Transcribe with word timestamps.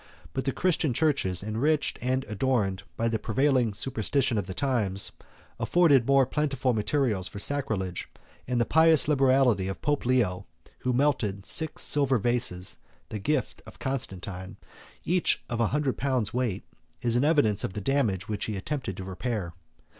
But 0.33 0.45
the 0.45 0.51
Christian 0.51 0.95
churches, 0.95 1.43
enriched 1.43 1.99
and 2.01 2.23
adorned 2.27 2.81
by 2.97 3.07
the 3.07 3.19
prevailing 3.19 3.71
superstition 3.71 4.35
of 4.39 4.47
the 4.47 4.53
times, 4.55 5.11
afforded 5.59 6.07
more 6.07 6.25
plentiful 6.25 6.73
materials 6.73 7.27
for 7.27 7.37
sacrilege; 7.37 8.09
and 8.47 8.59
the 8.59 8.65
pious 8.65 9.07
liberality 9.07 9.67
of 9.67 9.83
Pope 9.83 10.07
Leo, 10.07 10.47
who 10.79 10.91
melted 10.91 11.45
six 11.45 11.83
silver 11.83 12.17
vases, 12.17 12.77
the 13.09 13.19
gift 13.19 13.61
of 13.67 13.77
Constantine, 13.77 14.57
each 15.05 15.43
of 15.47 15.59
a 15.59 15.67
hundred 15.67 15.97
pounds 15.99 16.33
weight, 16.33 16.63
is 17.03 17.15
an 17.15 17.23
evidence 17.23 17.63
of 17.63 17.73
the 17.73 17.79
damage 17.79 18.27
which 18.27 18.45
he 18.45 18.55
attempted 18.57 18.97
to 18.97 19.03
repair. 19.03 19.53